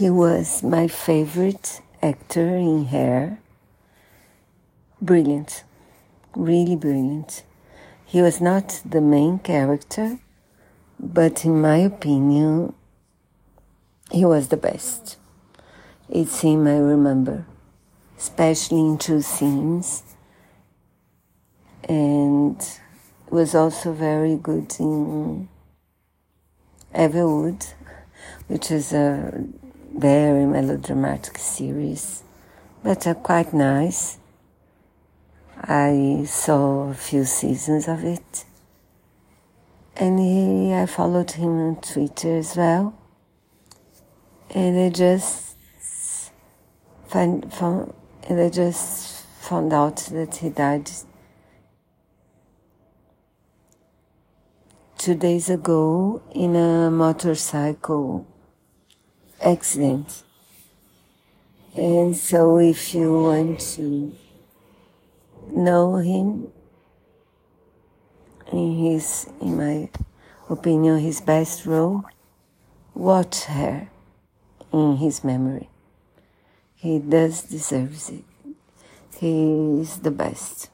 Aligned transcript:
He 0.00 0.08
was 0.08 0.62
my 0.62 0.88
favorite 0.88 1.82
actor 2.00 2.56
in 2.56 2.86
Hair. 2.86 3.38
Brilliant, 5.02 5.62
really 6.34 6.74
brilliant. 6.74 7.42
He 8.06 8.22
was 8.22 8.40
not 8.40 8.80
the 8.82 9.02
main 9.02 9.40
character, 9.40 10.18
but 10.98 11.44
in 11.44 11.60
my 11.60 11.76
opinion, 11.76 12.72
he 14.10 14.24
was 14.24 14.48
the 14.48 14.56
best. 14.56 15.18
It's 16.08 16.40
him 16.40 16.66
I 16.66 16.78
remember, 16.78 17.44
especially 18.16 18.80
in 18.80 18.96
two 18.96 19.20
scenes, 19.20 20.02
and 21.86 22.56
was 23.28 23.54
also 23.54 23.92
very 23.92 24.36
good 24.36 24.74
in 24.80 25.50
Everwood, 26.94 27.74
which 28.46 28.70
is 28.70 28.94
a 28.94 29.44
very 29.92 30.46
melodramatic 30.46 31.38
series, 31.38 32.22
but 32.82 33.06
uh, 33.06 33.14
quite 33.14 33.52
nice. 33.52 34.18
I 35.56 36.24
saw 36.26 36.90
a 36.90 36.94
few 36.94 37.24
seasons 37.24 37.86
of 37.86 38.04
it. 38.04 38.44
And 39.96 40.18
he, 40.18 40.72
I 40.72 40.86
followed 40.86 41.32
him 41.32 41.58
on 41.58 41.76
Twitter 41.82 42.38
as 42.38 42.56
well. 42.56 42.94
And 44.50 44.78
I 44.80 44.88
just 44.88 45.56
find, 47.06 47.52
found, 47.52 47.92
and 48.28 48.40
I 48.40 48.48
just 48.48 49.26
found 49.40 49.72
out 49.72 49.96
that 50.12 50.36
he 50.36 50.48
died 50.48 50.90
two 54.96 55.14
days 55.14 55.50
ago 55.50 56.22
in 56.32 56.56
a 56.56 56.90
motorcycle 56.90 58.26
accident. 59.42 60.22
And 61.76 62.16
so 62.16 62.58
if 62.58 62.94
you 62.94 63.22
want 63.22 63.60
to 63.76 64.14
know 65.52 65.96
him 65.96 66.48
in 68.52 68.76
his, 68.76 69.28
in 69.40 69.56
my 69.56 69.88
opinion, 70.48 70.98
his 70.98 71.20
best 71.20 71.66
role, 71.66 72.04
watch 72.94 73.44
Hair 73.44 73.90
in 74.72 74.96
his 74.96 75.22
memory. 75.22 75.68
He 76.74 76.98
does 76.98 77.42
deserve 77.42 77.94
it. 78.10 78.24
He 79.18 79.80
is 79.80 79.98
the 79.98 80.10
best. 80.10 80.70